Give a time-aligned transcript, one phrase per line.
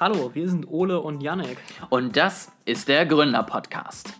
[0.00, 1.56] Hallo, wir sind Ole und Janek.
[1.88, 4.12] Und das ist der Gründer-Podcast.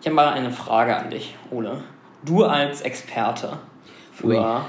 [0.00, 1.84] Ich habe mal eine Frage an dich, Ole.
[2.24, 3.60] Du als Experte
[4.10, 4.66] für,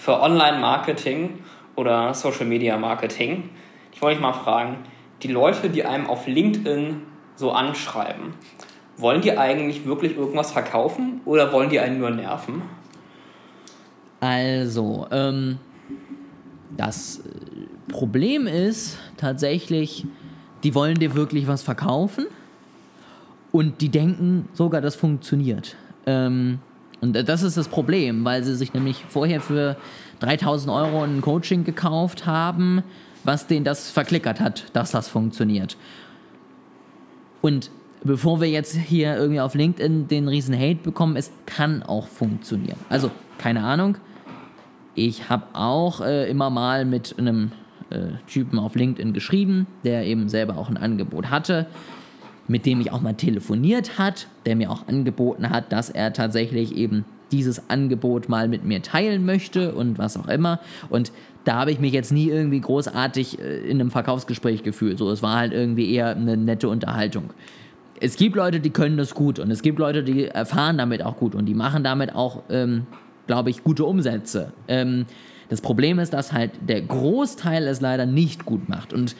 [0.00, 1.38] für Online-Marketing
[1.76, 3.50] oder Social-Media-Marketing,
[3.92, 4.78] ich wollte dich mal fragen,
[5.22, 7.00] die Leute, die einem auf LinkedIn
[7.36, 8.34] so anschreiben,
[8.96, 12.62] wollen die eigentlich wirklich irgendwas verkaufen oder wollen die einen nur nerven?
[14.18, 15.60] Also, ähm,
[16.76, 20.06] das äh, Problem ist tatsächlich,
[20.62, 22.26] die wollen dir wirklich was verkaufen
[23.52, 25.76] und die denken sogar, das funktioniert.
[26.06, 26.58] Ähm,
[27.00, 29.76] und das ist das Problem, weil sie sich nämlich vorher für
[30.20, 32.82] 3000 Euro ein Coaching gekauft haben,
[33.24, 35.76] was denen das verklickert hat, dass das funktioniert.
[37.42, 37.70] Und
[38.02, 42.78] bevor wir jetzt hier irgendwie auf LinkedIn den riesen Hate bekommen, es kann auch funktionieren.
[42.88, 43.96] Also, keine Ahnung.
[44.94, 47.52] Ich habe auch äh, immer mal mit einem
[47.90, 51.66] äh, Typen auf LinkedIn geschrieben, der eben selber auch ein Angebot hatte,
[52.46, 56.76] mit dem ich auch mal telefoniert hat, der mir auch angeboten hat, dass er tatsächlich
[56.76, 60.60] eben dieses Angebot mal mit mir teilen möchte und was auch immer.
[60.90, 61.10] Und
[61.44, 64.98] da habe ich mich jetzt nie irgendwie großartig äh, in einem Verkaufsgespräch gefühlt.
[64.98, 67.30] So, es war halt irgendwie eher eine nette Unterhaltung.
[68.00, 71.16] Es gibt Leute, die können das gut und es gibt Leute, die erfahren damit auch
[71.16, 72.86] gut und die machen damit auch, ähm,
[73.26, 74.52] glaube ich, gute Umsätze.
[74.68, 75.06] Ähm,
[75.48, 78.92] das Problem ist, dass halt der Großteil es leider nicht gut macht.
[78.92, 79.14] Und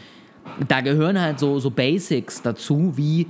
[0.68, 3.26] da gehören halt so, so Basics dazu, wie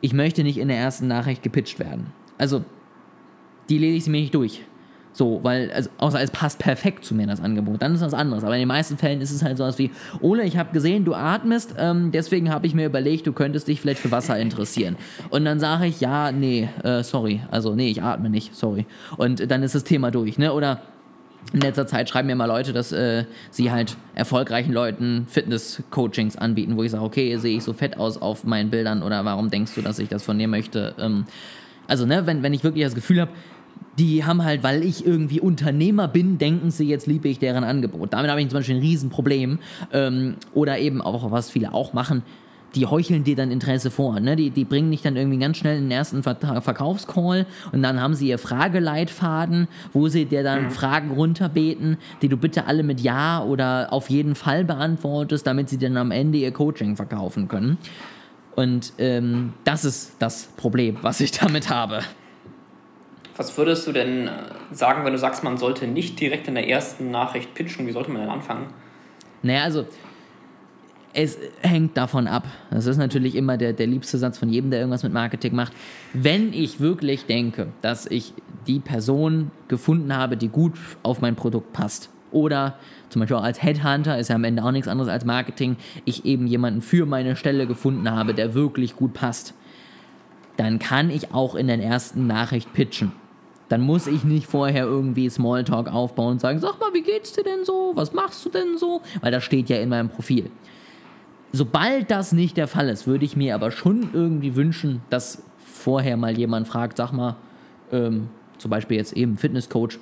[0.00, 2.08] ich möchte nicht in der ersten Nachricht gepitcht werden.
[2.38, 2.64] Also,
[3.68, 4.62] die lese ich mir nicht durch.
[5.14, 7.82] So, weil, also, außer es passt perfekt zu mir, das Angebot.
[7.82, 8.44] Dann ist das anderes.
[8.44, 11.04] Aber in den meisten Fällen ist es halt so was wie, Ole, ich habe gesehen,
[11.04, 14.96] du atmest, ähm, deswegen habe ich mir überlegt, du könntest dich vielleicht für Wasser interessieren.
[15.30, 17.42] Und dann sage ich, ja, nee, äh, sorry.
[17.50, 18.86] Also, nee, ich atme nicht, sorry.
[19.18, 20.52] Und dann ist das Thema durch, ne?
[20.52, 20.80] Oder
[21.52, 26.76] in letzter Zeit schreiben mir mal Leute, dass äh, sie halt erfolgreichen Leuten Fitness-Coachings anbieten,
[26.76, 29.74] wo ich sage, okay, sehe ich so fett aus auf meinen Bildern oder warum denkst
[29.74, 30.94] du, dass ich das von dir möchte?
[30.98, 31.26] Ähm,
[31.88, 33.32] also, ne, wenn, wenn ich wirklich das Gefühl habe,
[33.98, 38.12] die haben halt, weil ich irgendwie Unternehmer bin, denken sie, jetzt liebe ich deren Angebot.
[38.12, 39.58] Damit habe ich zum Beispiel ein Riesenproblem.
[39.92, 42.22] Ähm, oder eben auch, was viele auch machen,
[42.74, 44.18] die heucheln dir dann Interesse vor.
[44.20, 44.36] Ne?
[44.36, 48.14] Die, die bringen dich dann irgendwie ganz schnell in den ersten Verkaufscall und dann haben
[48.14, 50.70] sie ihr Frageleitfaden, wo sie dir dann mhm.
[50.70, 55.78] Fragen runterbeten, die du bitte alle mit Ja oder auf jeden Fall beantwortest, damit sie
[55.78, 57.78] dann am Ende ihr Coaching verkaufen können.
[58.54, 62.00] Und ähm, das ist das Problem, was ich damit habe.
[63.36, 64.30] Was würdest du denn äh,
[64.72, 67.86] sagen, wenn du sagst, man sollte nicht direkt in der ersten Nachricht pitchen?
[67.86, 68.66] Wie sollte man denn anfangen?
[69.42, 69.86] Naja, also
[71.14, 72.46] es hängt davon ab.
[72.70, 75.72] Das ist natürlich immer der, der liebste Satz von jedem, der irgendwas mit Marketing macht.
[76.12, 78.32] Wenn ich wirklich denke, dass ich
[78.66, 82.78] die Person gefunden habe, die gut auf mein Produkt passt, oder
[83.10, 85.76] zum Beispiel auch als Headhunter ist ja am Ende auch nichts anderes als Marketing,
[86.06, 89.52] ich eben jemanden für meine Stelle gefunden habe, der wirklich gut passt,
[90.56, 93.12] dann kann ich auch in der ersten Nachricht pitchen
[93.72, 97.42] dann muss ich nicht vorher irgendwie Smalltalk aufbauen und sagen, sag mal, wie geht's dir
[97.42, 97.92] denn so?
[97.94, 99.00] Was machst du denn so?
[99.22, 100.50] Weil das steht ja in meinem Profil.
[101.52, 106.18] Sobald das nicht der Fall ist, würde ich mir aber schon irgendwie wünschen, dass vorher
[106.18, 107.36] mal jemand fragt, sag mal,
[107.92, 108.28] ähm,
[108.58, 109.98] zum Beispiel jetzt eben Fitnesscoach,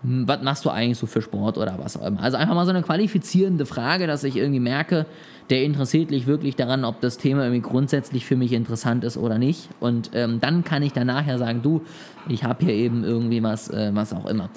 [0.00, 2.22] hm, was machst du eigentlich so für Sport oder was auch immer.
[2.22, 5.04] Also einfach mal so eine qualifizierende Frage, dass ich irgendwie merke,
[5.50, 9.38] der interessiert sich wirklich daran, ob das Thema irgendwie grundsätzlich für mich interessant ist oder
[9.38, 9.68] nicht.
[9.80, 11.82] Und ähm, dann kann ich dann nachher sagen, du,
[12.28, 14.48] ich habe hier eben irgendwie was, äh, was auch immer.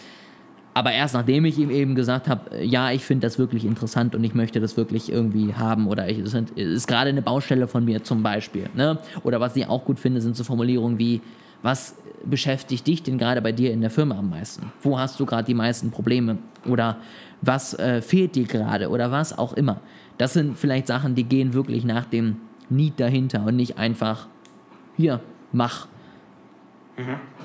[0.74, 4.16] Aber erst nachdem ich ihm eben gesagt habe, äh, ja, ich finde das wirklich interessant
[4.16, 7.84] und ich möchte das wirklich irgendwie haben oder es ist, ist gerade eine Baustelle von
[7.84, 8.69] mir zum Beispiel.
[8.75, 9.00] Ne?
[9.24, 11.22] Oder was ich auch gut finde, sind so Formulierungen wie,
[11.64, 14.72] was beschäftigt dich denn gerade bei dir in der Firma am meisten?
[14.81, 16.38] Wo hast du gerade die meisten Probleme?
[16.66, 16.98] Oder
[17.42, 18.90] was äh, fehlt dir gerade?
[18.90, 19.81] Oder was auch immer.
[20.17, 22.38] Das sind vielleicht Sachen, die gehen wirklich nach dem
[22.69, 24.28] Need dahinter und nicht einfach,
[24.95, 25.88] hier, mach.
[26.97, 27.37] Mhm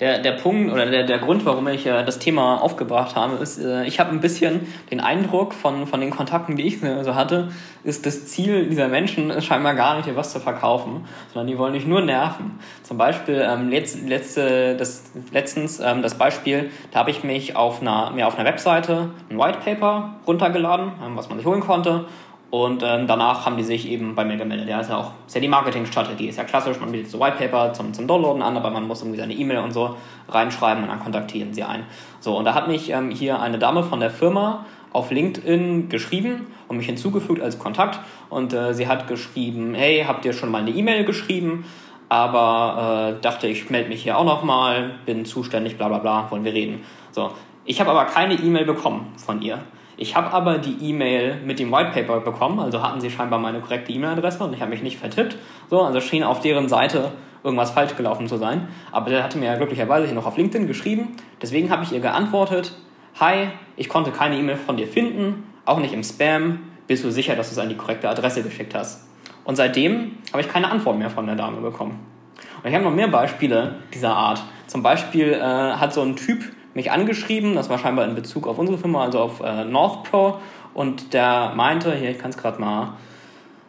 [0.00, 3.58] der, der Punkt oder der, der Grund, warum ich äh, das Thema aufgebracht habe, ist,
[3.58, 7.48] äh, ich habe ein bisschen den Eindruck von, von den Kontakten, die ich so hatte,
[7.84, 11.58] ist das Ziel dieser Menschen ist scheinbar gar nicht, dir was zu verkaufen, sondern die
[11.58, 12.58] wollen dich nur nerven.
[12.82, 17.80] Zum Beispiel ähm, letzt, letzte, das, letztens ähm, das Beispiel, da habe ich mich auf
[17.80, 22.06] einer, mir auf einer Webseite ein White Paper runtergeladen, ähm, was man sich holen konnte
[22.54, 24.68] und ähm, danach haben die sich eben bei mir gemeldet.
[24.68, 26.28] Ja, ist ja auch ist ja die Marketingstrategie.
[26.28, 29.00] Ist ja klassisch, man bietet so White Paper zum, zum Downloaden an, aber man muss
[29.00, 29.96] irgendwie seine E-Mail und so
[30.28, 31.82] reinschreiben und dann kontaktieren sie ein.
[32.20, 36.46] So, und da hat mich ähm, hier eine Dame von der Firma auf LinkedIn geschrieben
[36.68, 37.98] und mich hinzugefügt als Kontakt.
[38.30, 41.64] Und äh, sie hat geschrieben, hey, habt ihr schon mal eine E-Mail geschrieben?
[42.08, 46.44] Aber äh, dachte, ich melde mich hier auch nochmal, bin zuständig, bla bla bla, wollen
[46.44, 46.84] wir reden.
[47.10, 47.32] So,
[47.64, 49.58] Ich habe aber keine E-Mail bekommen von ihr.
[49.96, 53.60] Ich habe aber die E-Mail mit dem White Paper bekommen, also hatten sie scheinbar meine
[53.60, 55.36] korrekte E-Mail-Adresse und ich habe mich nicht vertippt.
[55.70, 57.12] So, also schien auf deren Seite
[57.44, 58.68] irgendwas falsch gelaufen zu sein.
[58.90, 61.16] Aber der hatte mir ja glücklicherweise hier noch auf LinkedIn geschrieben.
[61.40, 62.74] Deswegen habe ich ihr geantwortet,
[63.20, 66.64] Hi, ich konnte keine E-Mail von dir finden, auch nicht im Spam.
[66.88, 69.06] Bist du sicher, dass du es an die korrekte Adresse geschickt hast?
[69.44, 72.00] Und seitdem habe ich keine Antwort mehr von der Dame bekommen.
[72.62, 74.42] Und ich habe noch mehr Beispiele dieser Art.
[74.66, 76.42] Zum Beispiel äh, hat so ein Typ
[76.74, 80.38] mich angeschrieben, das war scheinbar in Bezug auf unsere Firma, also auf äh, NorthPro,
[80.74, 82.94] und der meinte, hier, ich kann es gerade mal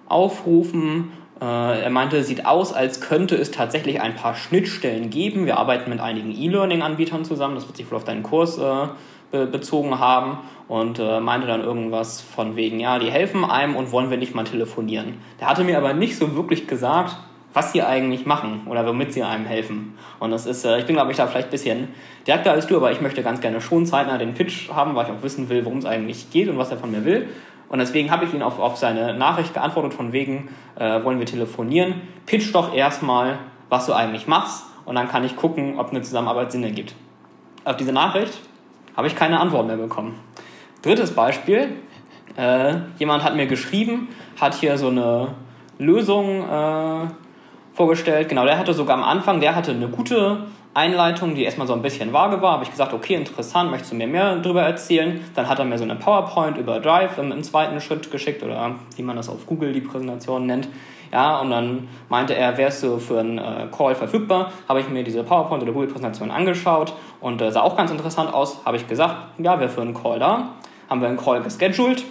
[0.07, 5.45] aufrufen, äh, er meinte, sieht aus, als könnte es tatsächlich ein paar Schnittstellen geben.
[5.45, 8.87] Wir arbeiten mit einigen E-Learning-Anbietern zusammen, das wird sich wohl auf deinen Kurs äh,
[9.31, 13.91] be bezogen haben und äh, meinte dann irgendwas von wegen, ja, die helfen einem und
[13.91, 15.15] wollen wir nicht mal telefonieren.
[15.39, 17.17] Der hatte mir aber nicht so wirklich gesagt,
[17.55, 19.97] was sie eigentlich machen oder womit sie einem helfen.
[20.19, 21.87] Und das ist, äh, ich bin glaube ich da vielleicht ein bisschen
[22.27, 25.11] direkter als du, aber ich möchte ganz gerne schon zeitnah den Pitch haben, weil ich
[25.11, 27.29] auch wissen will, worum es eigentlich geht und was er von mir will.
[27.69, 31.25] Und deswegen habe ich ihn auf, auf seine Nachricht geantwortet von wegen, äh, wollen wir
[31.25, 32.01] telefonieren.
[32.25, 36.51] Pitch doch erstmal, was du eigentlich machst und dann kann ich gucken, ob eine Zusammenarbeit
[36.51, 36.93] Sinn ergibt.
[37.63, 38.33] Auf diese Nachricht
[38.97, 40.19] habe ich keine Antwort mehr bekommen.
[40.81, 41.69] Drittes Beispiel,
[42.35, 44.09] äh, jemand hat mir geschrieben,
[44.39, 45.29] hat hier so eine
[45.79, 47.07] Lösung äh,
[47.75, 48.29] vorgestellt.
[48.29, 51.81] Genau, der hatte sogar am Anfang, der hatte eine gute Einleitung, die erstmal so ein
[51.81, 52.53] bisschen vage war.
[52.53, 55.21] Habe ich gesagt, okay, interessant, möchtest du mir mehr darüber erzählen?
[55.35, 58.75] Dann hat er mir so eine PowerPoint über Drive im, im zweiten Schritt geschickt oder
[58.95, 60.69] wie man das auf Google die Präsentation nennt.
[61.11, 64.51] Ja, und dann meinte er, wärst du für einen äh, Call verfügbar?
[64.67, 68.65] Habe ich mir diese PowerPoint oder Google-Präsentation angeschaut und äh, sah auch ganz interessant aus.
[68.65, 70.49] Habe ich gesagt, ja, wer für einen Call da?
[70.89, 72.03] Haben wir einen Call gescheduled.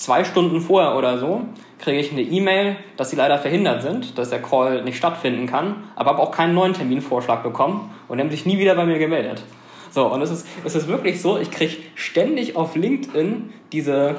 [0.00, 1.42] Zwei Stunden vorher oder so
[1.78, 5.84] kriege ich eine E-Mail, dass sie leider verhindert sind, dass der Call nicht stattfinden kann,
[5.94, 9.42] aber habe auch keinen neuen Terminvorschlag bekommen und haben sich nie wieder bei mir gemeldet.
[9.90, 14.16] So, und es ist, es ist wirklich so, ich kriege ständig auf LinkedIn diese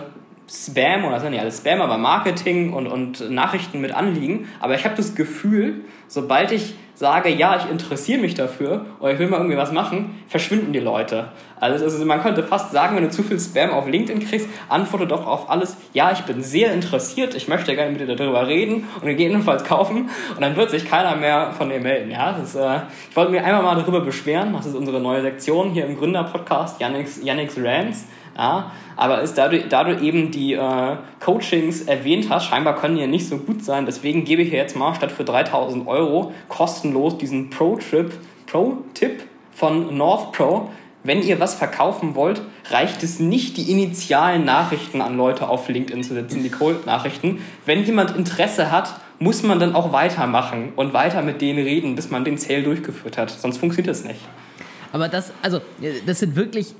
[0.47, 4.49] Spam, oder sind ja alles Spam, aber Marketing und, und Nachrichten mit Anliegen.
[4.59, 9.17] Aber ich habe das Gefühl, sobald ich sage, ja, ich interessiere mich dafür oder ich
[9.19, 11.29] will mal irgendwie was machen, verschwinden die Leute.
[11.59, 15.07] Also ist, man könnte fast sagen, wenn du zu viel Spam auf LinkedIn kriegst, antworte
[15.07, 18.87] doch auf alles, ja, ich bin sehr interessiert, ich möchte gerne mit dir darüber reden
[19.01, 22.11] und gegebenenfalls kaufen und dann wird sich keiner mehr von dir melden.
[22.11, 22.37] Ja?
[22.37, 25.87] Ist, äh, ich wollte mir einmal mal darüber beschweren, das ist unsere neue Sektion hier
[25.87, 28.05] im Gründer-Podcast, Yannick's, Yannick's Rants.
[28.37, 33.01] Ja, aber ist dadurch, da du eben die äh, Coachings erwähnt hast, scheinbar können die
[33.01, 33.85] ja nicht so gut sein.
[33.85, 38.13] Deswegen gebe ich jetzt mal statt für 3000 Euro kostenlos diesen Pro-Trip,
[38.47, 39.23] Pro-Tipp
[39.53, 40.69] von North Pro.
[41.03, 46.03] Wenn ihr was verkaufen wollt, reicht es nicht, die initialen Nachrichten an Leute auf LinkedIn
[46.03, 47.41] zu setzen, die Cold-Nachrichten.
[47.65, 52.11] Wenn jemand Interesse hat, muss man dann auch weitermachen und weiter mit denen reden, bis
[52.11, 53.31] man den Sale durchgeführt hat.
[53.31, 54.19] Sonst funktioniert das nicht.
[54.91, 55.61] Aber das, also,
[56.05, 56.75] das sind wirklich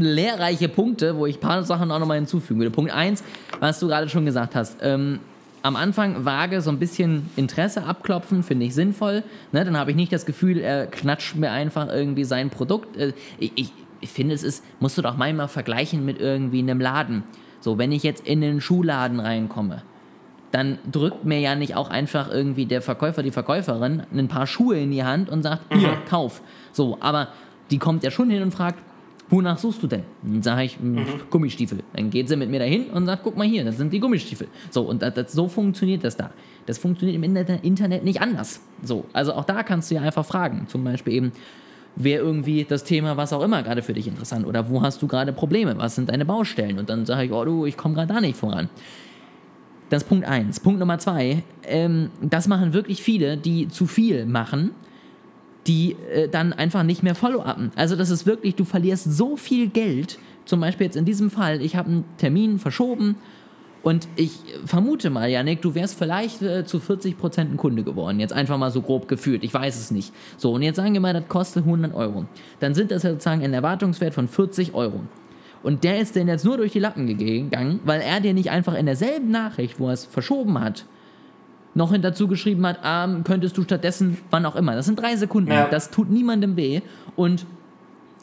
[0.00, 2.70] lehrreiche Punkte, wo ich ein paar Sachen auch nochmal hinzufügen würde.
[2.70, 3.22] Punkt 1,
[3.60, 4.78] was du gerade schon gesagt hast.
[4.82, 5.20] Ähm,
[5.62, 9.24] am Anfang vage so ein bisschen Interesse abklopfen, finde ich sinnvoll.
[9.52, 9.64] Ne?
[9.64, 12.96] Dann habe ich nicht das Gefühl, er knatscht mir einfach irgendwie sein Produkt.
[12.96, 16.80] Äh, ich, ich, ich finde, es ist, musst du doch manchmal vergleichen mit irgendwie einem
[16.80, 17.24] Laden.
[17.60, 19.82] So, wenn ich jetzt in den Schuhladen reinkomme,
[20.52, 24.78] dann drückt mir ja nicht auch einfach irgendwie der Verkäufer, die Verkäuferin ein paar Schuhe
[24.78, 26.04] in die Hand und sagt, hier, mhm.
[26.08, 26.42] kauf.
[26.72, 27.28] So, aber
[27.72, 28.78] die kommt ja schon hin und fragt,
[29.28, 30.02] wonach suchst du denn?
[30.22, 31.04] Dann sage ich, hm, mhm.
[31.30, 31.80] Gummistiefel.
[31.94, 34.48] Dann geht sie mit mir dahin und sagt, guck mal hier, das sind die Gummistiefel.
[34.70, 36.30] So, und das, das, so funktioniert das da.
[36.66, 38.60] Das funktioniert im Internet nicht anders.
[38.82, 40.66] So, also auch da kannst du ja einfach fragen.
[40.68, 41.32] Zum Beispiel eben,
[41.96, 45.08] wäre irgendwie das Thema, was auch immer gerade für dich interessant oder wo hast du
[45.08, 46.78] gerade Probleme, was sind deine Baustellen?
[46.78, 48.68] Und dann sage ich, oh du, ich komme gerade da nicht voran.
[49.88, 50.60] Das ist Punkt 1.
[50.60, 54.72] Punkt Nummer 2, ähm, das machen wirklich viele, die zu viel machen
[55.66, 57.72] die äh, dann einfach nicht mehr follow-upen.
[57.76, 60.18] Also das ist wirklich, du verlierst so viel Geld.
[60.44, 63.16] Zum Beispiel jetzt in diesem Fall, ich habe einen Termin verschoben
[63.82, 64.32] und ich
[64.64, 68.18] vermute mal, Janik, du wärst vielleicht äh, zu 40% ein Kunde geworden.
[68.18, 69.44] Jetzt einfach mal so grob gefühlt.
[69.44, 70.12] Ich weiß es nicht.
[70.36, 72.26] So, und jetzt sagen wir mal, das kostet 100 Euro.
[72.60, 75.00] Dann sind das ja sozusagen ein Erwartungswert von 40 Euro.
[75.62, 78.74] Und der ist denn jetzt nur durch die Lappen gegangen, weil er dir nicht einfach
[78.74, 80.84] in derselben Nachricht, wo er es verschoben hat,
[81.76, 84.74] noch dazu geschrieben hat, ah, könntest du stattdessen, wann auch immer.
[84.74, 85.52] Das sind drei Sekunden.
[85.52, 85.68] Ja.
[85.68, 86.80] Das tut niemandem weh.
[87.16, 87.44] Und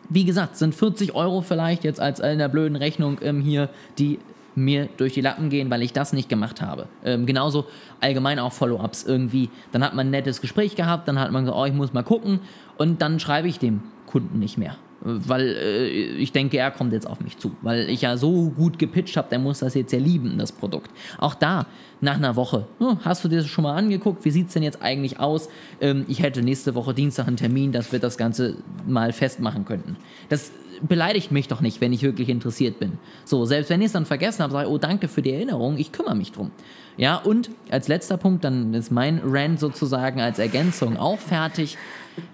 [0.09, 3.69] wie gesagt, sind 40 Euro vielleicht jetzt als in der blöden Rechnung ähm, hier,
[3.99, 4.19] die
[4.55, 6.87] mir durch die Lappen gehen, weil ich das nicht gemacht habe.
[7.05, 7.65] Ähm, genauso
[8.01, 9.49] allgemein auch Follow-ups irgendwie.
[9.71, 12.03] Dann hat man ein nettes Gespräch gehabt, dann hat man gesagt, oh, ich muss mal
[12.03, 12.39] gucken
[12.77, 17.07] und dann schreibe ich dem Kunden nicht mehr weil äh, ich denke, er kommt jetzt
[17.07, 19.99] auf mich zu, weil ich ja so gut gepitcht habe, der muss das jetzt ja
[19.99, 20.89] lieben, das Produkt.
[21.17, 21.65] Auch da,
[21.99, 24.63] nach einer Woche, hm, hast du dir das schon mal angeguckt, wie sieht es denn
[24.63, 25.49] jetzt eigentlich aus?
[25.81, 28.55] Ähm, ich hätte nächste Woche Dienstag einen Termin, dass wir das Ganze
[28.87, 29.97] mal festmachen könnten.
[30.29, 32.93] Das beleidigt mich doch nicht, wenn ich wirklich interessiert bin.
[33.25, 35.77] So, selbst wenn ich es dann vergessen habe, sage ich, oh, danke für die Erinnerung,
[35.77, 36.51] ich kümmere mich drum.
[36.97, 41.77] Ja, und als letzter Punkt, dann ist mein Rant sozusagen als Ergänzung auch fertig.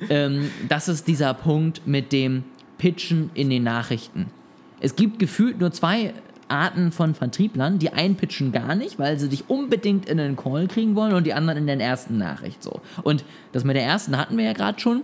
[0.09, 2.43] Ähm, das ist dieser Punkt mit dem
[2.79, 4.27] Pitchen in den Nachrichten.
[4.79, 6.13] Es gibt gefühlt nur zwei
[6.47, 7.79] Arten von Vertrieblern.
[7.79, 11.27] Die einen pitchen gar nicht, weil sie dich unbedingt in einen Call kriegen wollen und
[11.27, 12.81] die anderen in der ersten Nachricht so.
[13.03, 15.03] Und das mit der ersten hatten wir ja gerade schon.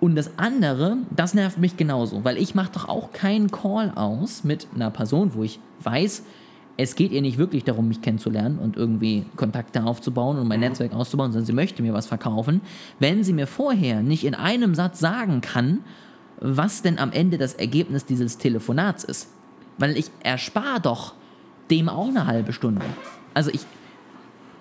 [0.00, 4.44] Und das andere, das nervt mich genauso, weil ich mache doch auch keinen Call aus
[4.44, 6.24] mit einer Person, wo ich weiß,
[6.76, 10.66] es geht ihr nicht wirklich darum, mich kennenzulernen und irgendwie Kontakte aufzubauen und mein mhm.
[10.66, 12.60] Netzwerk auszubauen, sondern sie möchte mir was verkaufen,
[12.98, 15.80] wenn sie mir vorher nicht in einem Satz sagen kann,
[16.46, 19.30] was denn am Ende das Ergebnis dieses Telefonats ist.
[19.78, 21.14] Weil ich erspare doch
[21.70, 22.84] dem auch eine halbe Stunde.
[23.32, 23.62] Also ich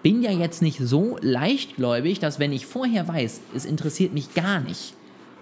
[0.02, 4.62] bin ja jetzt nicht so leichtgläubig, dass wenn ich vorher weiß, es interessiert mich gar
[4.62, 4.94] nicht,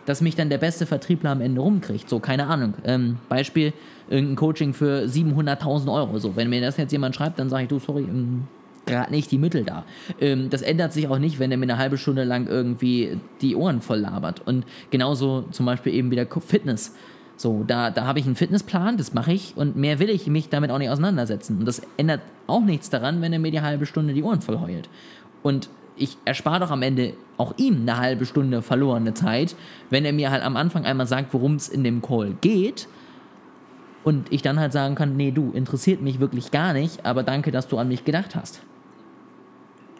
[0.07, 2.09] dass mich dann der beste Vertriebler am Ende rumkriegt.
[2.09, 2.73] So, keine Ahnung.
[2.85, 3.71] Ähm, Beispiel,
[4.09, 6.17] irgendein Coaching für 700.000 Euro.
[6.17, 8.47] So, wenn mir das jetzt jemand schreibt, dann sage ich, du, sorry, ähm,
[8.85, 9.85] gerade nicht die Mittel da.
[10.19, 13.55] Ähm, das ändert sich auch nicht, wenn er mir eine halbe Stunde lang irgendwie die
[13.55, 14.45] Ohren voll labert.
[14.45, 16.95] Und genauso zum Beispiel eben wieder Fitness.
[17.37, 20.49] So, da, da habe ich einen Fitnessplan, das mache ich und mehr will ich mich
[20.49, 21.57] damit auch nicht auseinandersetzen.
[21.59, 24.59] Und das ändert auch nichts daran, wenn er mir die halbe Stunde die Ohren voll
[24.59, 24.89] heult.
[25.41, 29.55] Und ich erspare doch am Ende auch ihm eine halbe Stunde verlorene Zeit,
[29.89, 32.87] wenn er mir halt am Anfang einmal sagt, worum es in dem Call geht.
[34.03, 37.51] Und ich dann halt sagen kann, nee, du, interessiert mich wirklich gar nicht, aber danke,
[37.51, 38.61] dass du an mich gedacht hast.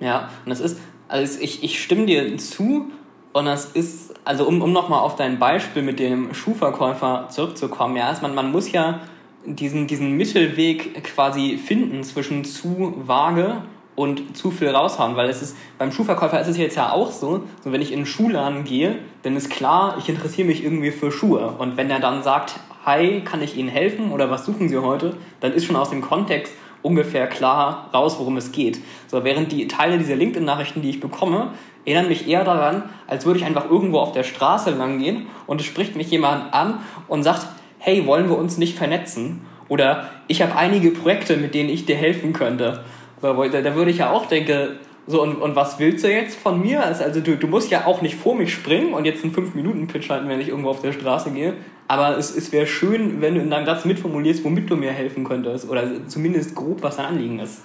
[0.02, 2.92] Ja, und das ist, also ich, ich stimme dir zu
[3.34, 8.12] und das ist, also um, um nochmal auf dein Beispiel mit dem Schuhverkäufer zurückzukommen, ja,
[8.12, 9.00] ist man, man muss ja
[9.46, 13.62] diesen, diesen Mittelweg quasi finden zwischen zu vage
[13.96, 17.44] und zu viel raushauen, weil es ist, beim Schuhverkäufer ist es jetzt ja auch so,
[17.64, 21.12] so wenn ich in einen Schuhladen gehe, dann ist klar, ich interessiere mich irgendwie für
[21.12, 21.56] Schuhe.
[21.58, 22.56] Und wenn er dann sagt,
[22.86, 26.02] hi, kann ich Ihnen helfen oder was suchen Sie heute, dann ist schon aus dem
[26.02, 28.80] Kontext ungefähr klar raus, worum es geht.
[29.08, 31.52] So, während die Teile dieser LinkedIn-Nachrichten, die ich bekomme,
[31.86, 35.62] erinnern mich eher daran, als würde ich einfach irgendwo auf der Straße lang gehen und
[35.62, 37.48] es spricht mich jemand an und sagt,
[37.80, 39.42] hey, wollen wir uns nicht vernetzen?
[39.68, 42.84] Oder ich habe einige Projekte, mit denen ich dir helfen könnte.
[43.22, 46.84] Da, würde ich ja auch denken, so, und, und was willst du jetzt von mir?
[46.84, 50.10] Also, also du, du musst ja auch nicht vor mich springen und jetzt einen 5-Minuten-Pitch
[50.10, 51.56] halten, wenn ich irgendwo auf der Straße gehe.
[51.88, 55.24] Aber es, es wäre schön, wenn du in deinem Satz mitformulierst, womit du mir helfen
[55.24, 55.68] könntest.
[55.70, 57.64] Oder zumindest grob, was dein Anliegen ist.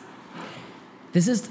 [1.12, 1.50] Das ist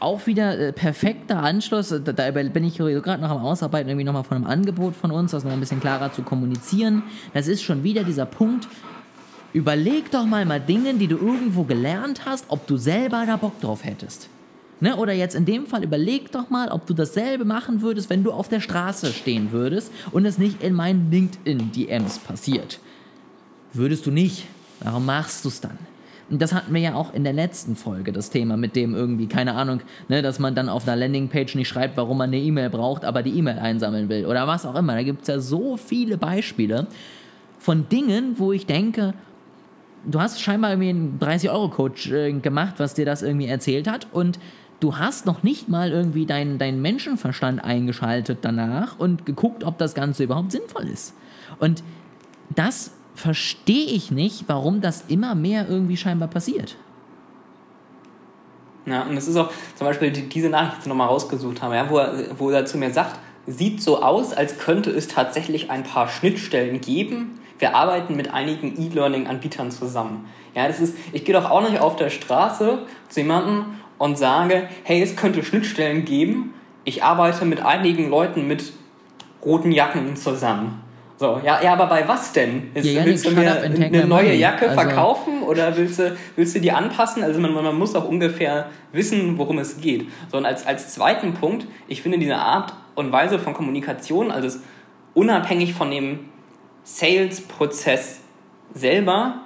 [0.00, 1.94] auch wieder äh, perfekter Anschluss.
[2.04, 5.44] Da, bin ich gerade noch am Ausarbeiten, irgendwie nochmal von einem Angebot von uns, das
[5.44, 7.04] noch ein bisschen klarer zu kommunizieren.
[7.34, 8.66] Das ist schon wieder dieser Punkt.
[9.52, 13.60] Überleg doch mal mal Dinge, die du irgendwo gelernt hast, ob du selber da Bock
[13.60, 14.28] drauf hättest.
[14.82, 14.96] Ne?
[14.96, 18.32] Oder jetzt in dem Fall, überleg doch mal, ob du dasselbe machen würdest, wenn du
[18.32, 22.80] auf der Straße stehen würdest und es nicht in meinen LinkedIn-DMs passiert.
[23.72, 24.44] Würdest du nicht.
[24.80, 25.78] Warum machst du es dann?
[26.30, 29.28] Und das hatten wir ja auch in der letzten Folge, das Thema mit dem irgendwie,
[29.28, 32.68] keine Ahnung, ne, dass man dann auf einer Landingpage nicht schreibt, warum man eine E-Mail
[32.68, 34.94] braucht, aber die E-Mail einsammeln will oder was auch immer.
[34.94, 36.88] Da gibt es ja so viele Beispiele
[37.60, 39.14] von Dingen, wo ich denke,
[40.10, 44.40] du hast scheinbar irgendwie einen 30-Euro-Coach äh, gemacht, was dir das irgendwie erzählt hat und
[44.82, 49.94] du hast noch nicht mal irgendwie deinen dein Menschenverstand eingeschaltet danach und geguckt, ob das
[49.94, 51.14] Ganze überhaupt sinnvoll ist.
[51.60, 51.82] Und
[52.50, 56.76] das verstehe ich nicht, warum das immer mehr irgendwie scheinbar passiert.
[58.86, 61.76] Ja, und das ist auch zum Beispiel die, diese Nachricht, die ich nochmal rausgesucht habe,
[61.76, 65.70] ja, wo, er, wo er zu mir sagt, sieht so aus, als könnte es tatsächlich
[65.70, 67.38] ein paar Schnittstellen geben.
[67.60, 70.26] Wir arbeiten mit einigen E-Learning-Anbietern zusammen.
[70.54, 73.66] Ja, das ist, ich gehe doch auch nicht auf der Straße zu jemandem
[74.02, 76.54] und sage, hey, es könnte Schnittstellen geben.
[76.82, 78.72] Ich arbeite mit einigen Leuten mit
[79.44, 80.82] roten Jacken zusammen.
[81.18, 82.72] So, ja, ja, aber bei was denn?
[82.74, 86.58] Ist, ja, willst du mir eine neue Jacke also verkaufen oder willst du, willst du
[86.58, 87.22] die anpassen?
[87.22, 90.08] Also man, man muss auch ungefähr wissen, worum es geht.
[90.32, 94.58] So, und als, als zweiten Punkt, ich finde diese Art und Weise von Kommunikation, also
[95.14, 96.30] unabhängig von dem
[96.82, 98.18] Sales-Prozess
[98.74, 99.42] selber,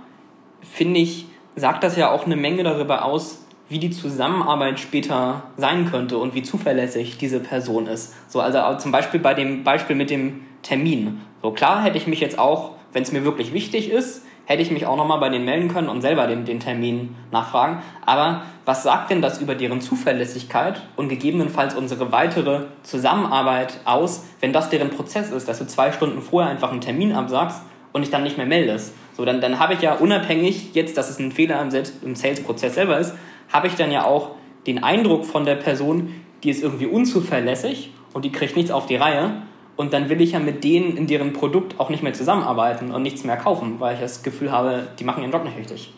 [0.63, 5.91] finde ich, sagt das ja auch eine Menge darüber aus, wie die Zusammenarbeit später sein
[5.91, 8.15] könnte und wie zuverlässig diese Person ist.
[8.29, 11.21] So, also zum Beispiel bei dem Beispiel mit dem Termin.
[11.43, 14.71] So klar hätte ich mich jetzt auch, wenn es mir wirklich wichtig ist, hätte ich
[14.71, 17.83] mich auch nochmal bei denen melden können und selber den, den Termin nachfragen.
[18.05, 24.53] Aber was sagt denn das über deren Zuverlässigkeit und gegebenenfalls unsere weitere Zusammenarbeit aus, wenn
[24.53, 27.61] das deren Prozess ist, dass du zwei Stunden vorher einfach einen Termin absagst
[27.93, 28.95] und dich dann nicht mehr meldest?
[29.17, 31.71] So, dann, dann habe ich ja unabhängig jetzt, dass es ein Fehler im,
[32.03, 33.15] im Sales-Prozess selber ist,
[33.53, 34.33] habe ich dann ja auch
[34.67, 36.13] den Eindruck von der Person,
[36.43, 39.43] die ist irgendwie unzuverlässig und die kriegt nichts auf die Reihe.
[39.77, 43.03] Und dann will ich ja mit denen in deren Produkt auch nicht mehr zusammenarbeiten und
[43.03, 45.93] nichts mehr kaufen, weil ich das Gefühl habe, die machen ihren Job nicht richtig.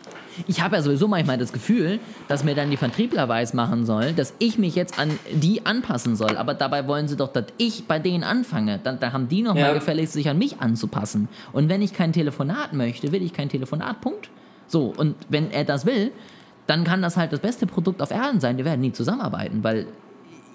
[0.46, 4.12] Ich habe ja sowieso manchmal das Gefühl, dass mir dann die Vertriebler weiß machen soll,
[4.12, 6.36] dass ich mich jetzt an die anpassen soll.
[6.36, 8.78] Aber dabei wollen sie doch, dass ich bei denen anfange.
[8.82, 9.74] Dann, da haben die nochmal ja.
[9.74, 11.28] gefälligst, sich an mich anzupassen.
[11.52, 14.00] Und wenn ich kein Telefonat möchte, will ich kein Telefonat.
[14.00, 14.30] Punkt.
[14.66, 16.12] So, und wenn er das will,
[16.68, 18.58] dann kann das halt das beste Produkt auf Erden sein.
[18.58, 19.86] Wir werden nie zusammenarbeiten, weil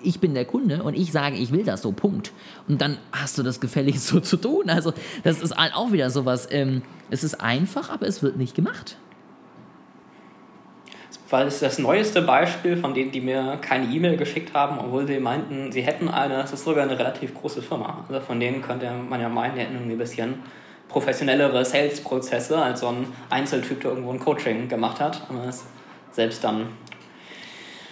[0.03, 2.31] ich bin der Kunde und ich sage, ich will das so, Punkt.
[2.67, 4.69] Und dann hast du das gefällig so zu tun.
[4.69, 4.93] Also,
[5.23, 6.47] das ist halt auch wieder sowas.
[6.51, 8.97] Ähm, es ist einfach, aber es wird nicht gemacht.
[11.31, 15.19] Weil es das neueste Beispiel von denen, die mir keine E-Mail geschickt haben, obwohl sie
[15.19, 18.05] meinten, sie hätten eine, das ist sogar eine relativ große Firma.
[18.07, 20.35] Also von denen könnte man ja meinen, die hätten irgendwie ein bisschen
[20.89, 25.23] professionellere Sales-Prozesse als so ein Einzeltyp, der irgendwo ein Coaching gemacht hat.
[25.27, 25.65] Aber es
[26.13, 26.67] selbst dann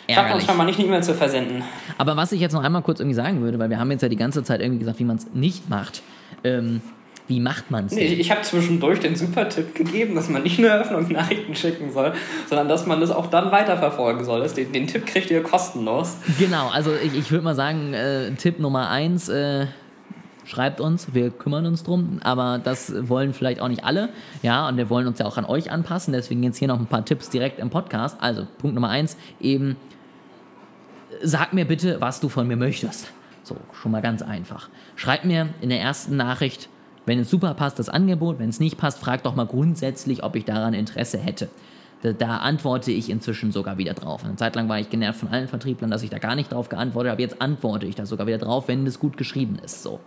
[0.09, 1.63] Schafft uns scheinbar nicht eine E-Mail zu versenden.
[1.97, 4.09] Aber was ich jetzt noch einmal kurz irgendwie sagen würde, weil wir haben jetzt ja
[4.09, 6.01] die ganze Zeit irgendwie gesagt, wie man es nicht macht.
[6.43, 6.81] Ähm,
[7.27, 7.93] wie macht man es?
[7.93, 12.13] Nee, ich habe zwischendurch den super Tipp gegeben, dass man nicht nur Öffnungsnachrichten schicken soll,
[12.49, 14.45] sondern dass man das auch dann weiterverfolgen soll.
[14.49, 16.17] Den, den Tipp kriegt ihr kostenlos.
[16.39, 19.67] Genau, also ich, ich würde mal sagen, äh, Tipp Nummer eins, äh,
[20.51, 24.09] schreibt uns, wir kümmern uns drum, aber das wollen vielleicht auch nicht alle,
[24.43, 26.87] ja, und wir wollen uns ja auch an euch anpassen, deswegen jetzt hier noch ein
[26.87, 28.17] paar Tipps direkt im Podcast.
[28.21, 29.77] Also Punkt Nummer eins, eben
[31.23, 33.11] sag mir bitte, was du von mir möchtest.
[33.43, 34.69] So, schon mal ganz einfach.
[34.95, 36.69] Schreib mir in der ersten Nachricht,
[37.05, 38.37] wenn es super passt, das Angebot.
[38.39, 41.49] Wenn es nicht passt, frag doch mal grundsätzlich, ob ich daran Interesse hätte.
[42.03, 44.25] Da, antworte ich inzwischen sogar wieder drauf.
[44.25, 46.67] Eine Zeit lang war ich genervt von allen Vertrieblern, dass ich da gar nicht drauf
[46.67, 47.21] geantwortet habe.
[47.21, 49.83] Jetzt antworte ich da sogar wieder drauf, wenn es gut geschrieben ist.
[49.83, 49.99] So.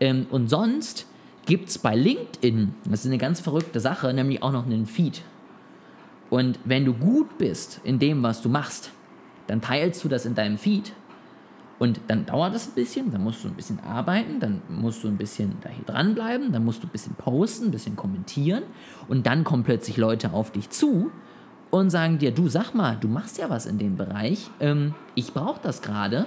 [0.00, 1.06] Ähm, und sonst
[1.46, 5.22] gibt es bei LinkedIn, das ist eine ganz verrückte Sache, nämlich auch noch einen Feed.
[6.30, 8.90] Und wenn du gut bist in dem, was du machst,
[9.46, 10.92] dann teilst du das in deinem Feed.
[11.78, 15.08] Und dann dauert es ein bisschen, dann musst du ein bisschen arbeiten, dann musst du
[15.08, 18.62] ein bisschen da dranbleiben, dann musst du ein bisschen posten, ein bisschen kommentieren.
[19.08, 21.10] Und dann kommen plötzlich Leute auf dich zu
[21.70, 25.34] und sagen dir, du sag mal, du machst ja was in dem Bereich, ähm, ich
[25.34, 26.26] brauche das gerade,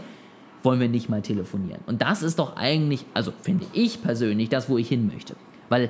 [0.63, 1.81] wollen wir nicht mal telefonieren.
[1.85, 5.35] Und das ist doch eigentlich, also finde ich persönlich, das, wo ich hin möchte.
[5.69, 5.89] Weil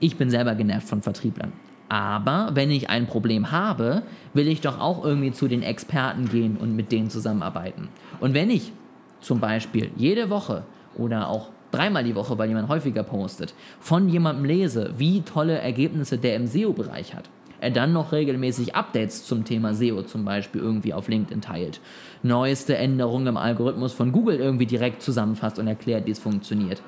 [0.00, 1.52] ich bin selber genervt von Vertrieblern.
[1.88, 4.02] Aber wenn ich ein Problem habe,
[4.32, 7.88] will ich doch auch irgendwie zu den Experten gehen und mit denen zusammenarbeiten.
[8.20, 8.72] Und wenn ich
[9.20, 10.64] zum Beispiel jede Woche
[10.96, 16.18] oder auch dreimal die Woche, weil jemand häufiger postet, von jemandem lese, wie tolle Ergebnisse
[16.18, 17.28] der im SEO-Bereich hat,
[17.64, 21.80] er dann noch regelmäßig Updates zum Thema SEO zum Beispiel irgendwie auf LinkedIn teilt,
[22.22, 26.80] neueste Änderungen im Algorithmus von Google irgendwie direkt zusammenfasst und erklärt, wie es funktioniert.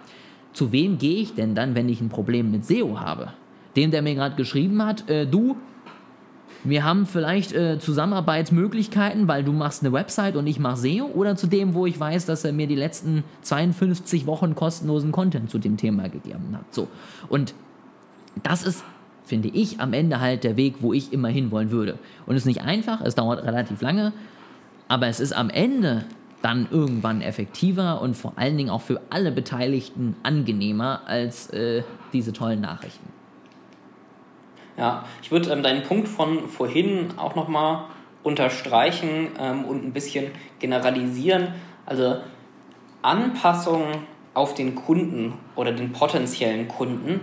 [0.52, 3.32] Zu wem gehe ich denn dann, wenn ich ein Problem mit SEO habe?
[3.76, 5.56] dem, der mir gerade geschrieben hat, äh, du,
[6.64, 11.36] wir haben vielleicht äh, Zusammenarbeitsmöglichkeiten, weil du machst eine Website und ich mache SEO, oder
[11.36, 15.58] zu dem, wo ich weiß, dass er mir die letzten 52 Wochen kostenlosen Content zu
[15.58, 16.74] dem Thema gegeben hat.
[16.74, 16.88] So.
[17.28, 17.54] Und
[18.42, 18.82] das ist,
[19.26, 21.98] finde ich, am Ende halt der Weg, wo ich immer hinwollen würde.
[22.26, 24.12] Und es ist nicht einfach, es dauert relativ lange,
[24.88, 26.04] aber es ist am Ende
[26.42, 32.32] dann irgendwann effektiver und vor allen Dingen auch für alle Beteiligten angenehmer als äh, diese
[32.32, 33.08] tollen Nachrichten.
[34.76, 37.86] Ja, ich würde ähm, deinen Punkt von vorhin auch nochmal
[38.22, 41.48] unterstreichen ähm, und ein bisschen generalisieren.
[41.84, 42.18] Also
[43.02, 43.84] Anpassung
[44.34, 47.20] auf den Kunden oder den potenziellen Kunden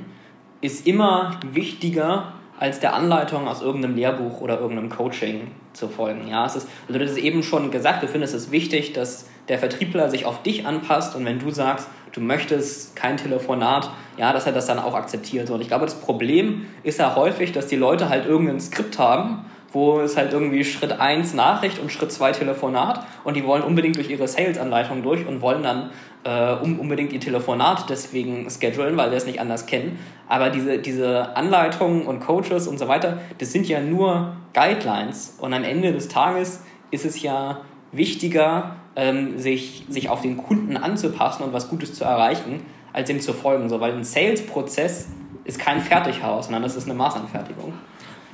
[0.64, 6.28] ist immer wichtiger als der Anleitung aus irgendeinem Lehrbuch oder irgendeinem Coaching zu folgen.
[6.30, 9.60] Ja, es ist, also das ist eben schon gesagt, du findest es wichtig, dass der
[9.60, 14.46] Vertriebler sich auf dich anpasst und wenn du sagst, du möchtest kein Telefonat, ja, dass
[14.46, 15.50] er das dann auch akzeptiert.
[15.50, 19.44] Und ich glaube, das Problem ist ja häufig, dass die Leute halt irgendein Skript haben,
[19.74, 23.98] wo es halt irgendwie Schritt 1 Nachricht und Schritt 2 Telefonat und die wollen unbedingt
[23.98, 25.90] durch ihre Sales-Anleitung durch und wollen dann
[26.24, 30.00] äh, unbedingt ihr Telefonat deswegen schedulen, weil sie es nicht anders kennen.
[30.30, 35.54] Aber diese, diese Anleitungen und Coaches und so weiter, das sind ja nur Guidelines und
[35.54, 41.44] am Ende des Tages ist es ja wichtiger, ähm, sich, sich auf den Kunden anzupassen
[41.44, 43.70] und was Gutes zu erreichen, als ihm zu folgen.
[43.70, 45.08] So, weil ein Sales-Prozess
[45.46, 47.63] ist kein Fertighaus, sondern das ist eine Maßanfertigung.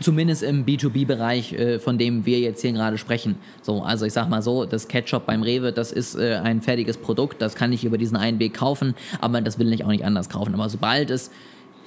[0.02, 3.36] Zumindest im B2B-Bereich, äh, von dem wir jetzt hier gerade sprechen.
[3.62, 6.98] So, also ich sag mal so, das Ketchup beim Rewe, das ist äh, ein fertiges
[6.98, 10.06] Produkt, das kann ich über diesen einen Weg kaufen, aber das will ich auch nicht
[10.06, 10.54] anders kaufen.
[10.54, 11.32] Aber sobald es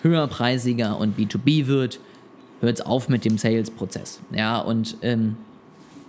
[0.03, 2.01] höherpreisiger und B2B wird,
[2.61, 4.21] hört es auf mit dem Sales-Prozess.
[4.35, 5.37] Ja, und ähm,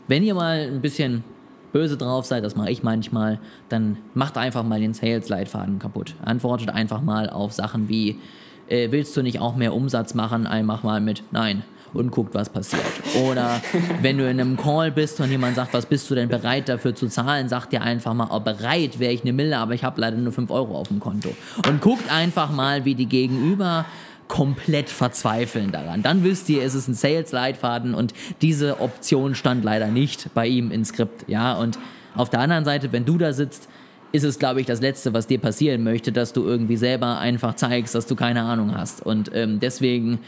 [0.08, 1.24] wenn ihr mal ein bisschen
[1.72, 3.40] böse drauf seid, das mache ich manchmal,
[3.70, 6.16] dann macht einfach mal den Sales-Leitfaden kaputt.
[6.24, 8.20] Antwortet einfach mal auf Sachen wie,
[8.68, 10.48] äh, willst du nicht auch mehr Umsatz machen?
[10.48, 11.64] Einfach mal mit Nein.
[11.94, 12.84] Und guckt, was passiert.
[13.24, 13.62] Oder
[14.02, 16.96] wenn du in einem Call bist und jemand sagt, was bist du denn bereit dafür
[16.96, 20.02] zu zahlen, sagt dir einfach mal, oh, bereit wäre ich eine Mille, aber ich habe
[20.02, 21.36] leider nur 5 Euro auf dem Konto.
[21.68, 23.86] Und guckt einfach mal, wie die Gegenüber
[24.28, 26.02] komplett verzweifeln daran.
[26.02, 30.72] Dann wisst ihr, es ist ein Sales-Leitfaden und diese Option stand leider nicht bei ihm
[30.72, 31.26] im Skript.
[31.28, 31.78] Ja, und
[32.16, 33.68] auf der anderen Seite, wenn du da sitzt,
[34.12, 37.56] ist es, glaube ich, das Letzte, was dir passieren möchte, dass du irgendwie selber einfach
[37.56, 39.04] zeigst, dass du keine Ahnung hast.
[39.04, 40.20] Und ähm, deswegen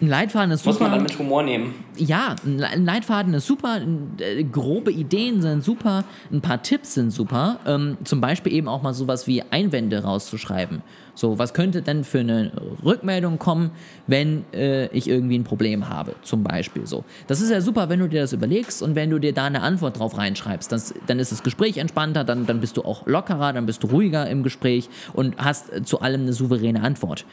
[0.00, 0.72] ein Leitfaden ist super.
[0.72, 1.74] Muss man dann mit Humor nehmen.
[1.96, 3.80] Ja, ein Leitfaden ist super,
[4.18, 7.60] äh, grobe Ideen sind super, ein paar Tipps sind super.
[7.66, 10.82] Ähm, zum Beispiel eben auch mal sowas wie Einwände rauszuschreiben.
[11.14, 12.52] So, was könnte denn für eine
[12.84, 13.70] Rückmeldung kommen,
[14.06, 17.04] wenn äh, ich irgendwie ein Problem habe, zum Beispiel so.
[17.26, 19.62] Das ist ja super, wenn du dir das überlegst und wenn du dir da eine
[19.62, 20.70] Antwort drauf reinschreibst.
[20.70, 23.86] Das, dann ist das Gespräch entspannter, dann, dann bist du auch lockerer, dann bist du
[23.86, 27.24] ruhiger im Gespräch und hast zu allem eine souveräne Antwort.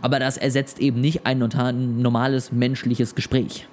[0.00, 3.66] Aber das ersetzt eben nicht ein normales menschliches Gespräch.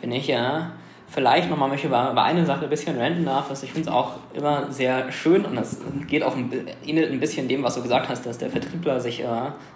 [0.00, 0.72] Wenn ich ja
[1.08, 3.94] vielleicht nochmal mich über, über eine Sache ein bisschen renten darf, dass ich finde es
[3.94, 6.50] auch immer sehr schön und das geht auch ein,
[6.84, 9.26] ähnelt ein bisschen dem, was du gesagt hast, dass der Vertriebler sich äh,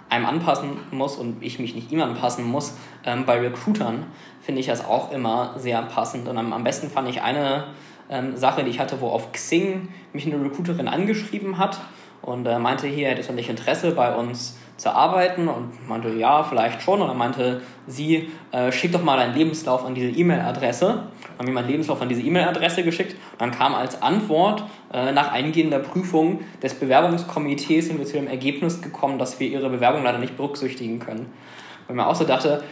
[0.08, 2.76] einem anpassen muss und ich mich nicht ihm anpassen muss.
[3.04, 4.06] Ähm, bei Recruitern
[4.40, 7.64] finde ich das auch immer sehr passend und am, am besten fand ich eine
[8.10, 11.80] ähm, Sache, die ich hatte, wo auf Xing mich eine Recruiterin angeschrieben hat
[12.22, 16.42] und äh, meinte, hier hättest du nicht Interesse bei uns zu arbeiten und meinte, ja,
[16.42, 17.02] vielleicht schon.
[17.02, 21.02] Und dann meinte sie, äh, schick doch mal deinen Lebenslauf an diese E-Mail-Adresse.
[21.38, 23.12] Haben mir meinen Lebenslauf an diese E-Mail-Adresse geschickt.
[23.32, 28.26] Und dann kam als Antwort äh, nach eingehender Prüfung des Bewerbungskomitees sind wir zu dem
[28.26, 31.30] Ergebnis gekommen, dass wir ihre Bewerbung leider nicht berücksichtigen können.
[31.86, 32.62] Weil mir auch so dachte,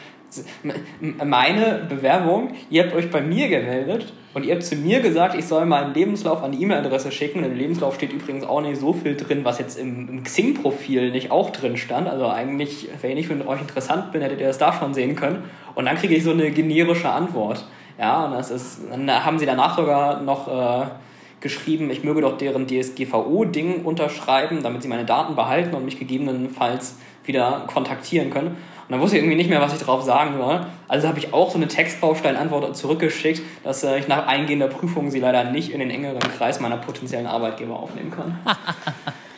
[1.25, 5.47] meine Bewerbung, ihr habt euch bei mir gemeldet und ihr habt zu mir gesagt, ich
[5.47, 7.45] soll meinen Lebenslauf an die E-Mail-Adresse schicken.
[7.45, 11.31] Im Lebenslauf steht übrigens auch nicht so viel drin, was jetzt im, im Xing-Profil nicht
[11.31, 12.09] auch drin stand.
[12.09, 15.45] Also eigentlich, wenn ich für euch interessant bin, hättet ihr das da schon sehen können.
[15.75, 17.67] Und dann kriege ich so eine generische Antwort.
[17.99, 20.87] Ja, und das ist, dann haben sie danach sogar noch äh,
[21.41, 26.97] geschrieben, ich möge doch deren DSGVO-Ding unterschreiben, damit sie meine Daten behalten und mich gegebenenfalls
[27.25, 28.57] wieder kontaktieren können.
[28.89, 30.65] Und dann wusste ich irgendwie nicht mehr, was ich darauf sagen soll.
[30.89, 35.21] Also habe ich auch so eine Textbaustein-Antwort zurückgeschickt, dass äh, ich nach eingehender Prüfung sie
[35.21, 38.39] leider nicht in den engeren Kreis meiner potenziellen Arbeitgeber aufnehmen kann.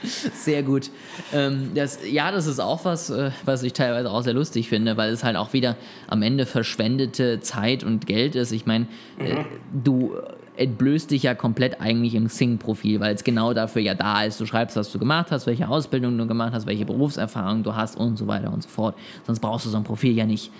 [0.03, 0.91] Sehr gut.
[1.33, 4.97] Ähm, das, ja, das ist auch was, äh, was ich teilweise auch sehr lustig finde,
[4.97, 8.53] weil es halt auch wieder am Ende verschwendete Zeit und Geld ist.
[8.53, 8.87] Ich meine,
[9.19, 9.45] äh, mhm.
[9.73, 10.15] du
[10.61, 14.39] entblößt dich ja komplett eigentlich im Sing-Profil, weil es genau dafür ja da ist.
[14.39, 17.97] Du schreibst, was du gemacht hast, welche Ausbildung du gemacht hast, welche Berufserfahrung du hast
[17.97, 18.95] und so weiter und so fort.
[19.27, 20.53] Sonst brauchst du so ein Profil ja nicht.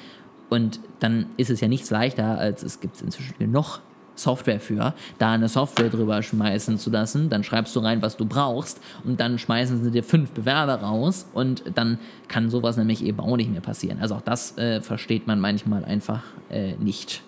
[0.49, 3.81] Und dann ist es ja nichts leichter, als es gibt inzwischen noch
[4.15, 7.29] Software für, da eine Software drüber schmeißen zu lassen.
[7.29, 11.27] Dann schreibst du rein, was du brauchst und dann schmeißen sie dir fünf Bewerber raus
[11.35, 13.99] und dann kann sowas nämlich eben auch nicht mehr passieren.
[14.01, 17.23] Also auch das äh, versteht man manchmal einfach äh, nicht.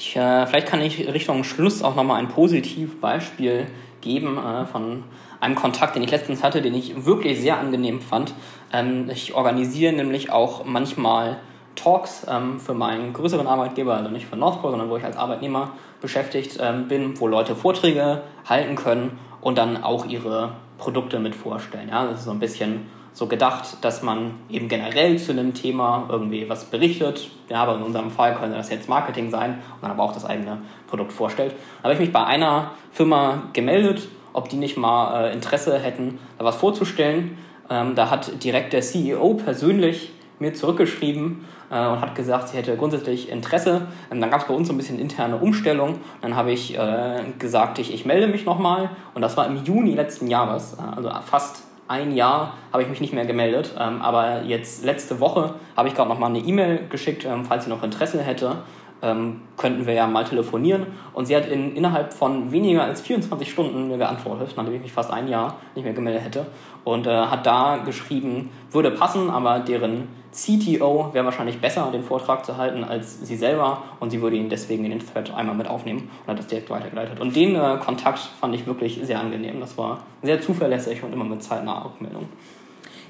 [0.00, 3.66] Ich, äh, vielleicht kann ich Richtung Schluss auch nochmal ein Positivbeispiel
[4.00, 5.04] geben äh, von
[5.40, 8.32] einem Kontakt, den ich letztens hatte, den ich wirklich sehr angenehm fand.
[8.72, 11.36] Ähm, ich organisiere nämlich auch manchmal
[11.76, 15.72] Talks ähm, für meinen größeren Arbeitgeber, also nicht für Northpole, sondern wo ich als Arbeitnehmer
[16.00, 21.90] beschäftigt ähm, bin, wo Leute Vorträge halten können und dann auch ihre Produkte mit vorstellen.
[21.90, 22.06] Ja?
[22.06, 26.48] Das ist so ein bisschen so gedacht, dass man eben generell zu einem Thema irgendwie
[26.48, 27.30] was berichtet.
[27.48, 30.24] Ja, aber in unserem Fall könnte das jetzt Marketing sein und dann aber auch das
[30.24, 31.54] eigene Produkt vorstellt.
[31.78, 36.18] Da habe ich mich bei einer Firma gemeldet, ob die nicht mal äh, Interesse hätten,
[36.38, 37.36] da was vorzustellen.
[37.68, 42.76] Ähm, da hat direkt der CEO persönlich mir zurückgeschrieben äh, und hat gesagt, sie hätte
[42.76, 43.82] grundsätzlich Interesse.
[44.10, 45.98] Ähm, dann gab es bei uns so ein bisschen interne Umstellung.
[46.20, 49.94] Dann habe ich äh, gesagt, ich, ich melde mich nochmal und das war im Juni
[49.94, 53.74] letzten Jahres, äh, also fast ein Jahr habe ich mich nicht mehr gemeldet.
[53.78, 57.64] Ähm, aber jetzt letzte Woche habe ich gerade noch mal eine E-Mail geschickt, ähm, falls
[57.64, 58.58] sie noch Interesse hätte.
[59.02, 60.86] Ähm, könnten wir ja mal telefonieren.
[61.14, 64.92] Und sie hat in, innerhalb von weniger als 24 Stunden mir geantwortet, nachdem ich mich
[64.92, 66.46] fast ein Jahr nicht mehr gemeldet hätte.
[66.84, 72.46] Und äh, hat da geschrieben, würde passen, aber deren CTO wäre wahrscheinlich besser, den Vortrag
[72.46, 75.66] zu halten, als sie selber und sie würde ihn deswegen in den Thread einmal mit
[75.66, 77.20] aufnehmen und hat das direkt weitergeleitet.
[77.20, 79.58] Und den äh, Kontakt fand ich wirklich sehr angenehm.
[79.60, 82.28] Das war sehr zuverlässig und immer mit zeitnaher Rückmeldung.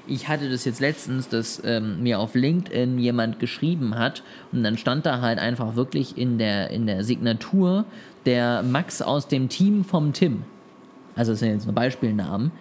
[0.07, 4.77] Ich hatte das jetzt letztens, dass ähm, mir auf LinkedIn jemand geschrieben hat und dann
[4.77, 7.85] stand da halt einfach wirklich in der, in der Signatur
[8.25, 10.43] der Max aus dem Team vom Tim.
[11.15, 12.51] Also das sind jetzt nur Beispielnamen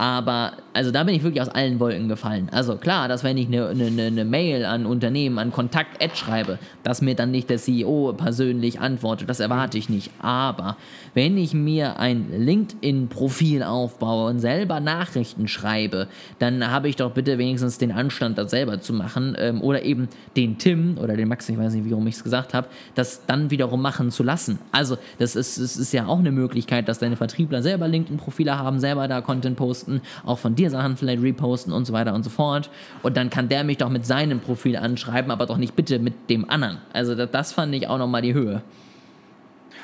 [0.00, 2.48] Aber, also da bin ich wirklich aus allen Wolken gefallen.
[2.52, 7.02] Also klar, dass wenn ich eine, eine, eine Mail an Unternehmen, an Kontakt-Ad schreibe, dass
[7.02, 10.10] mir dann nicht der CEO persönlich antwortet, das erwarte ich nicht.
[10.18, 10.78] Aber
[11.12, 16.08] wenn ich mir ein LinkedIn-Profil aufbaue und selber Nachrichten schreibe,
[16.38, 19.36] dann habe ich doch bitte wenigstens den Anstand, das selber zu machen.
[19.38, 22.54] Ähm, oder eben den Tim oder den Max, ich weiß nicht, warum ich es gesagt
[22.54, 24.60] habe, das dann wiederum machen zu lassen.
[24.72, 28.80] Also das ist, das ist ja auch eine Möglichkeit, dass deine Vertriebler selber LinkedIn-Profile haben,
[28.80, 29.89] selber da Content posten,
[30.24, 32.70] auch von dir Sachen vielleicht reposten und so weiter und so fort.
[33.02, 36.30] Und dann kann der mich doch mit seinem Profil anschreiben, aber doch nicht bitte mit
[36.30, 36.78] dem anderen.
[36.92, 38.62] Also das, das fand ich auch nochmal die Höhe.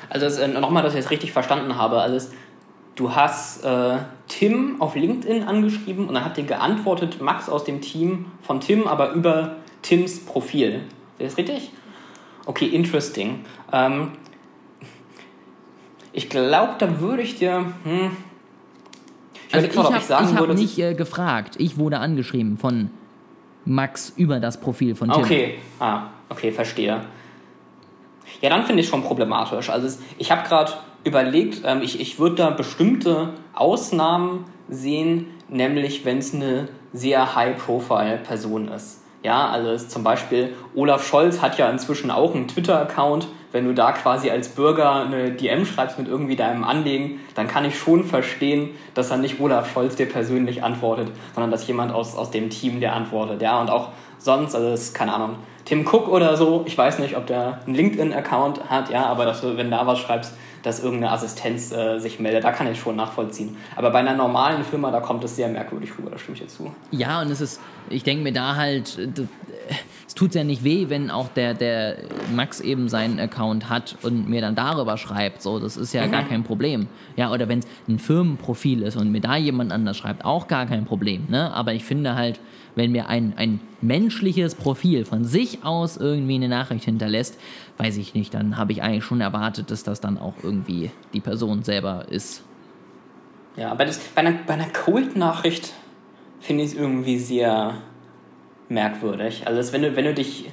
[0.09, 1.99] Also äh, nochmal, dass ich es richtig verstanden habe.
[1.99, 2.31] Also es,
[2.95, 7.81] du hast äh, Tim auf LinkedIn angeschrieben und dann hat dir geantwortet Max aus dem
[7.81, 10.81] Team von Tim, aber über Tims Profil.
[11.19, 11.71] Ist das richtig?
[12.45, 13.45] Okay, interesting.
[13.71, 14.11] Ähm,
[16.13, 17.73] ich glaube, da würde ich dir.
[17.83, 18.11] Hm,
[19.47, 21.55] ich also ich habe hab, hab nicht äh, gefragt.
[21.57, 22.89] Ich wurde angeschrieben von
[23.65, 25.23] Max über das Profil von Tim.
[25.23, 27.01] Okay, ah, okay, verstehe.
[28.41, 29.69] Ja, dann finde ich es schon problematisch.
[29.69, 36.19] Also ich habe gerade überlegt, ähm, ich, ich würde da bestimmte Ausnahmen sehen, nämlich wenn
[36.19, 39.03] es eine sehr high-profile-Person ist.
[39.23, 43.27] Ja, also zum Beispiel Olaf Scholz hat ja inzwischen auch einen Twitter-Account.
[43.57, 47.65] Wenn du da quasi als Bürger eine DM schreibst mit irgendwie deinem Anliegen, dann kann
[47.65, 52.15] ich schon verstehen, dass dann nicht Olaf Scholz dir persönlich antwortet, sondern dass jemand aus,
[52.15, 53.41] aus dem Team dir antwortet.
[53.41, 53.89] Ja, und auch
[54.19, 57.61] sonst, also das ist keine Ahnung, Tim Cook oder so, ich weiß nicht, ob der
[57.65, 61.97] einen LinkedIn-Account hat, ja, aber dass du, wenn da was schreibst, dass irgendeine Assistenz äh,
[61.97, 62.43] sich meldet.
[62.43, 63.57] Da kann ich schon nachvollziehen.
[63.75, 66.47] Aber bei einer normalen Firma, da kommt es sehr merkwürdig rüber, da stimme ich dir
[66.47, 66.71] zu.
[66.91, 68.99] Ja, und es ist, ich denke mir da halt,
[70.17, 71.97] es tut ja nicht weh, wenn auch der, der
[72.35, 75.43] Max eben seinen Account hat und mir dann darüber schreibt.
[75.43, 76.11] So, das ist ja mhm.
[76.11, 76.87] gar kein Problem.
[77.15, 80.65] Ja, oder wenn es ein Firmenprofil ist und mir da jemand anders schreibt, auch gar
[80.65, 81.27] kein Problem.
[81.29, 81.53] Ne?
[81.53, 82.39] Aber ich finde halt,
[82.73, 87.37] wenn mir ein, ein menschliches Profil von sich aus irgendwie eine Nachricht hinterlässt,
[87.77, 91.21] weiß ich nicht, dann habe ich eigentlich schon erwartet, dass das dann auch irgendwie die
[91.21, 92.41] Person selber ist.
[93.55, 95.73] Ja, aber das, bei einer, bei einer Cold-Nachricht
[96.39, 97.75] finde ich es irgendwie sehr
[98.69, 99.43] merkwürdig.
[99.45, 100.51] Also, wenn, du, wenn du dich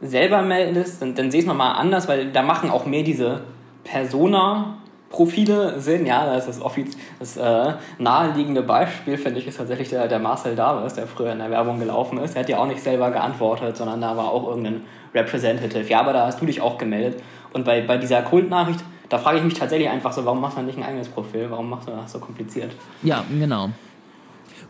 [0.00, 3.42] selber meldest, dann, dann siehst du mal anders, weil da machen auch mehr diese
[3.84, 4.78] Persona
[5.14, 6.06] Profile sind.
[6.06, 6.72] Ja, das ist das,
[7.20, 11.38] das äh, naheliegende Beispiel, finde ich, ist tatsächlich der, der Marcel Davis, der früher in
[11.38, 12.34] der Werbung gelaufen ist.
[12.34, 14.82] Er hat ja auch nicht selber geantwortet, sondern da war auch irgendein
[15.14, 15.88] Representative.
[15.88, 17.22] Ja, aber da hast du dich auch gemeldet.
[17.52, 20.62] Und bei, bei dieser Kultnachricht, da frage ich mich tatsächlich einfach so, warum machst du
[20.62, 21.46] nicht ein eigenes Profil?
[21.48, 22.72] Warum machst du das so kompliziert?
[23.04, 23.70] Ja, genau.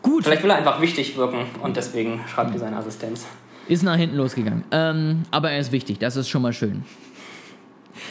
[0.05, 0.23] Gut.
[0.23, 3.27] Vielleicht will er einfach wichtig wirken und deswegen schreibt er seine Assistenz.
[3.69, 4.62] Ist nach hinten losgegangen.
[4.71, 6.85] Ähm, aber er ist wichtig, das ist schon mal schön.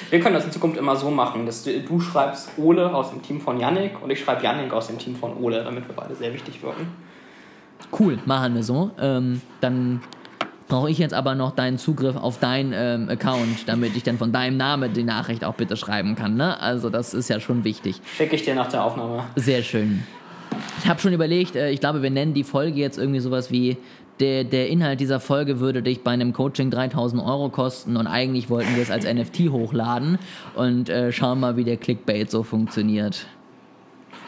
[0.09, 3.21] Wir können das in Zukunft immer so machen, dass du, du schreibst Ole aus dem
[3.21, 6.15] Team von Yannick und ich schreibe Yannick aus dem Team von Ole, damit wir beide
[6.15, 6.87] sehr wichtig wirken.
[7.97, 8.89] Cool, machen wir so.
[8.99, 10.01] Ähm, dann
[10.67, 14.31] brauche ich jetzt aber noch deinen Zugriff auf deinen ähm, Account, damit ich dann von
[14.31, 16.37] deinem Namen die Nachricht auch bitte schreiben kann.
[16.37, 16.59] Ne?
[16.59, 18.01] Also das ist ja schon wichtig.
[18.17, 19.25] Schicke ich dir nach der Aufnahme.
[19.35, 20.03] Sehr schön.
[20.83, 23.77] Ich habe schon überlegt, äh, ich glaube, wir nennen die Folge jetzt irgendwie sowas wie
[24.19, 28.49] der, der Inhalt dieser Folge würde dich bei einem Coaching 3000 Euro kosten und eigentlich
[28.49, 30.19] wollten wir es als NFT hochladen
[30.55, 33.27] und äh, schauen mal, wie der Clickbait so funktioniert.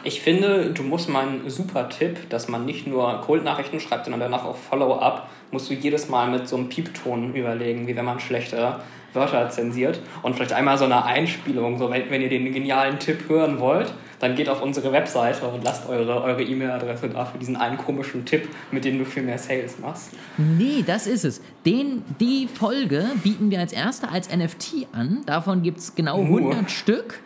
[0.02, 4.20] Ich finde, du musst mal einen super Tipp, dass man nicht nur Cold-Nachrichten schreibt, sondern
[4.20, 8.18] danach auch Follow-up, musst du jedes Mal mit so einem Piepton überlegen, wie wenn man
[8.18, 8.76] schlechte
[9.12, 10.00] Wörter zensiert.
[10.22, 13.92] Und vielleicht einmal so eine Einspielung, so wenn, wenn ihr den genialen Tipp hören wollt,
[14.18, 18.24] dann geht auf unsere Webseite und lasst eure, eure E-Mail-Adresse da für diesen einen komischen
[18.24, 20.10] Tipp, mit dem du viel mehr Sales machst.
[20.36, 21.40] Nee, das ist es.
[21.64, 25.22] Den, die Folge bieten wir als erste als NFT an.
[25.26, 26.68] Davon gibt es genau 100 uh.
[26.68, 27.20] Stück.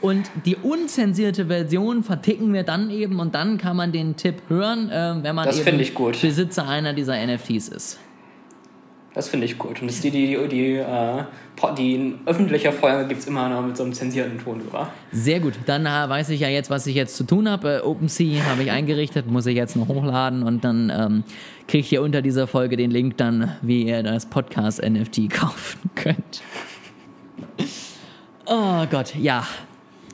[0.00, 4.90] Und die unzensierte Version verticken wir dann eben und dann kann man den Tipp hören,
[4.90, 5.78] äh, wenn man das eben
[6.20, 7.98] Besitzer einer dieser NFTs ist.
[9.14, 9.80] Das finde ich gut.
[9.80, 11.22] Und das die, die, die, die, äh,
[11.78, 14.90] die öffentliche Folge gibt es immer noch mit so einem zensierten Ton drüber.
[15.12, 15.54] Sehr gut.
[15.66, 17.76] Dann äh, weiß ich ja jetzt, was ich jetzt zu tun habe.
[17.76, 21.24] Äh, OpenSea habe ich eingerichtet, muss ich jetzt noch hochladen und dann ähm,
[21.68, 26.42] kriegt ihr unter dieser Folge den Link dann, wie ihr das Podcast-NFT kaufen könnt.
[28.46, 29.46] Oh Gott, ja.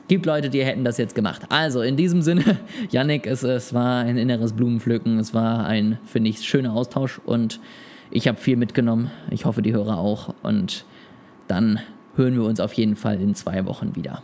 [0.07, 1.41] Gibt Leute, die hätten das jetzt gemacht.
[1.49, 2.57] Also in diesem Sinne,
[2.91, 5.17] Yannick, es, es war ein inneres Blumenpflücken.
[5.17, 7.59] Es war ein, finde ich, schöner Austausch und
[8.11, 9.09] ich habe viel mitgenommen.
[9.29, 10.35] Ich hoffe, die Hörer auch.
[10.43, 10.85] Und
[11.47, 11.79] dann
[12.15, 14.21] hören wir uns auf jeden Fall in zwei Wochen wieder.